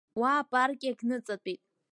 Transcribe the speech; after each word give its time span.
Уа 0.19 0.31
апарк 0.39 0.81
иагьныҵатәеит. 0.83 1.61